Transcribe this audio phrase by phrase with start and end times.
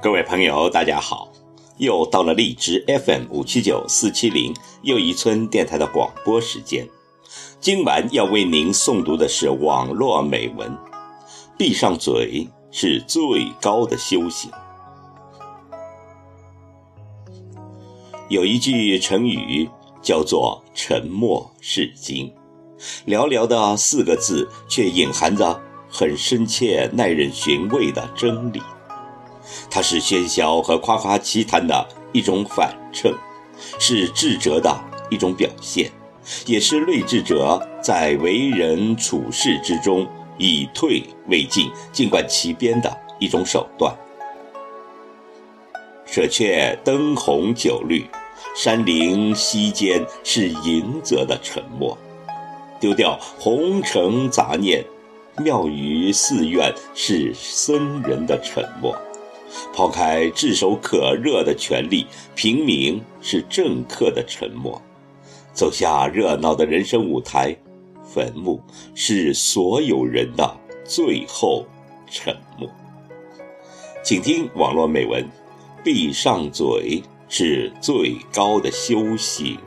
[0.00, 1.28] 各位朋友大家好
[1.78, 6.88] 又到了荔枝 fm 五七九四七零又一村电台的广播时间。
[7.60, 10.76] 今晚要为您诵读的是网络美文。
[11.58, 14.48] 闭上嘴是最高的修行。
[18.28, 19.68] 有一句成语
[20.00, 22.37] 叫做沉默是金。
[23.06, 25.60] 寥寥的四个字，却隐含着
[25.90, 28.62] 很深切、耐人寻味的真理。
[29.70, 33.12] 它是喧嚣和夸夸其谈的一种反衬，
[33.78, 34.74] 是智者的
[35.10, 35.90] 一种表现，
[36.46, 43.94] 也是睿智者在为人处事之中以退为进、静观其变的一种手段。
[46.04, 48.06] 舍却灯红酒绿，
[48.56, 51.96] 山林溪间是隐者的沉默；
[52.80, 54.84] 丢掉红尘杂念，
[55.38, 58.96] 庙宇寺院是僧人的沉默。
[59.74, 64.80] 抛开炙手可热的权力，平民是政客的沉默；
[65.52, 67.56] 走下热闹的人生舞台，
[68.04, 68.60] 坟墓
[68.94, 71.64] 是所有人的最后
[72.10, 72.68] 沉默。
[74.02, 75.26] 请听网络美文：
[75.82, 79.58] 闭上嘴是最高的修行。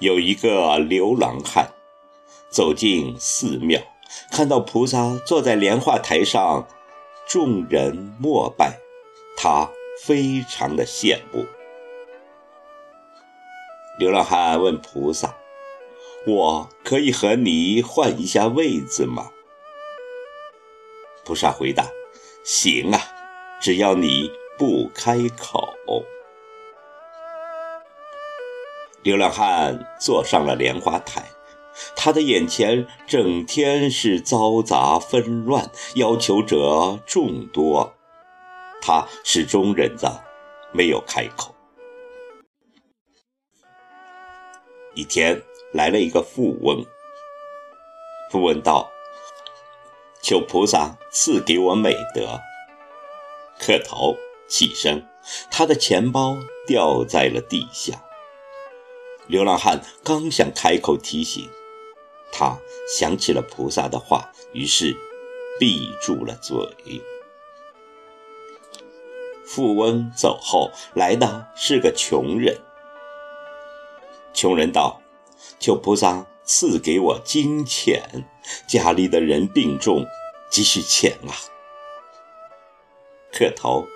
[0.00, 1.72] 有一个流浪汉
[2.48, 3.80] 走进寺庙，
[4.32, 6.66] 看到菩萨坐在莲花台上，
[7.28, 8.78] 众人膜拜，
[9.36, 9.70] 他
[10.02, 11.44] 非常的羡慕。
[13.98, 15.36] 流浪汉问菩萨
[16.26, 19.30] ：“我可以和你换一下位子吗？”
[21.26, 21.86] 菩萨回答
[22.42, 22.98] ：“行啊，
[23.60, 25.68] 只要你不开口。”
[29.02, 31.24] 流浪汉坐上了莲花台，
[31.96, 37.94] 他的眼前整天是嘈杂纷乱，要求者众多，
[38.82, 40.22] 他始终忍着，
[40.72, 41.54] 没有开口。
[44.94, 46.84] 一天来了一个富翁，
[48.30, 48.90] 富翁道
[50.20, 52.38] ：“求菩萨赐给我美德。”
[53.58, 54.16] 磕头
[54.46, 55.06] 起身，
[55.50, 58.04] 他的钱包掉在了地下。
[59.30, 61.48] 流浪汉刚想开口提醒，
[62.32, 62.58] 他
[62.98, 64.96] 想起了菩萨的话，于是
[65.60, 67.00] 闭住了嘴。
[69.46, 72.58] 富翁走后，来的是个穷人。
[74.34, 75.00] 穷人道
[75.60, 78.24] ：“求菩萨赐给我金钱，
[78.66, 80.04] 家里的人病重，
[80.50, 81.30] 急需钱啊！”
[83.32, 83.86] 磕头，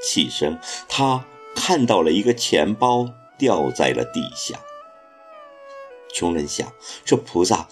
[0.00, 1.24] 起身，他
[1.56, 4.60] 看到了一个钱包掉在了地下。
[6.16, 6.72] 穷人想：
[7.04, 7.68] 这菩萨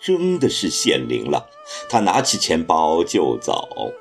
[0.00, 1.50] 真的是显灵了。
[1.88, 3.92] 他拿起钱包就走。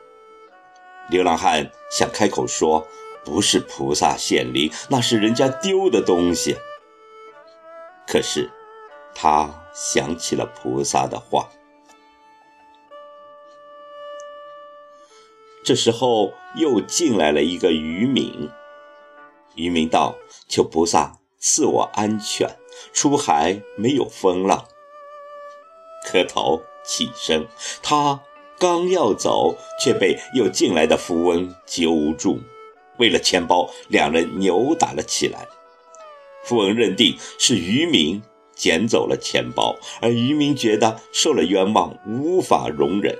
[1.09, 2.88] 流浪汉想开口说
[3.25, 6.55] ：“不是菩萨显灵，那是人家丢的东西。”
[8.05, 8.51] 可是
[9.15, 11.50] 他想起了菩萨的话。
[15.63, 18.47] 这时候又进来了一个渔民。
[19.55, 20.15] 渔民道
[20.47, 22.50] ：“求菩萨。”赐我安全，
[22.94, 24.68] 出海没有风浪。
[26.06, 27.47] 磕头起身，
[27.83, 28.21] 他
[28.57, 32.39] 刚要走，却被又进来的富翁揪住。
[32.97, 35.47] 为了钱包，两人扭打了起来。
[36.44, 38.24] 富翁认定是渔民
[38.56, 43.15] 捡走了钱包，而渔民觉得受了冤枉，无法容忍。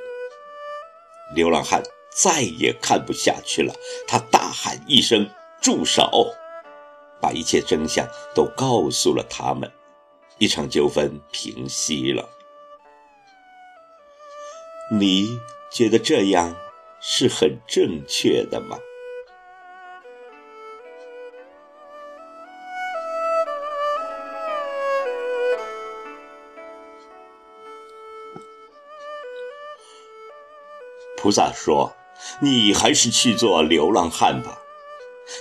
[1.36, 3.75] 流浪汉再也看不下去了，
[4.07, 5.30] 他大喊一声
[5.62, 6.33] ：“住手！”
[7.22, 9.72] 把一切真相都告诉了他们，
[10.38, 12.28] 一场纠纷平息了。
[14.92, 15.40] 你
[15.72, 16.56] 觉得这样
[17.02, 18.78] 是很正确的吗？
[31.19, 31.94] 菩萨说
[32.40, 34.62] ：“你还是去做流浪汉吧。”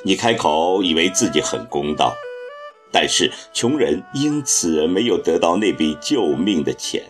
[0.03, 2.15] 你开口以为自己很公道，
[2.93, 7.03] 但是穷人因此没有得到那笔救命的钱，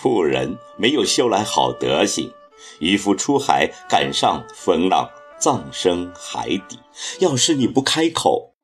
[0.00, 2.32] 富人没有修来好德行，
[2.80, 5.08] 渔夫出海赶上风浪，
[5.38, 6.78] 葬身海底。
[7.20, 8.54] 要是你不开口，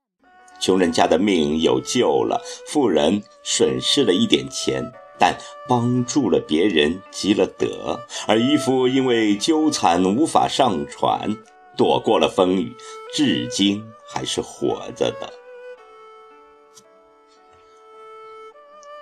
[0.61, 4.82] 穷人家的命有救了，富人损失了一点钱，
[5.19, 5.37] 但
[5.69, 11.37] 帮助了别人，积了德；而渔夫因为纠缠无法上船，
[11.79, 12.75] 躲过了风雨，
[13.15, 15.33] 至今还是活着的。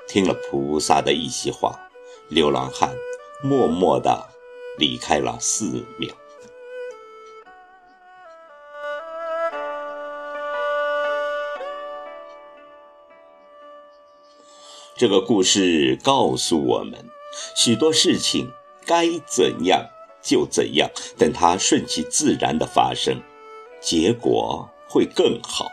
[0.06, 1.88] 听了菩萨的一席话，
[2.28, 2.94] 流浪汉
[3.42, 4.28] 默默地
[4.78, 6.14] 离开了寺庙。
[14.94, 17.08] 这个故事告诉我们，
[17.54, 18.52] 许多事情
[18.84, 19.86] 该怎样
[20.26, 23.22] 就怎样，等它顺其自然的发生，
[23.80, 25.68] 结果会更好。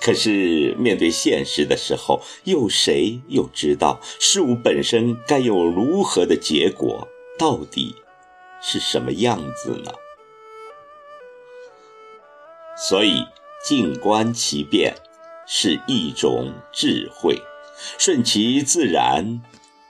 [0.00, 7.06] 可是面对现实的时候，又谁又知道事物本身该有如何的结果，
[7.38, 7.94] 到底
[8.62, 9.92] 是什么样子呢？
[12.76, 13.24] 所以
[13.64, 14.94] 静观其变
[15.46, 17.40] 是一种智慧，
[17.98, 19.40] 顺其自然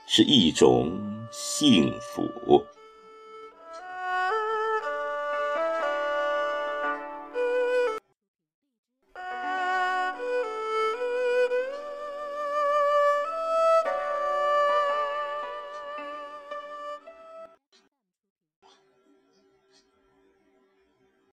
[0.07, 2.65] 是一种幸福。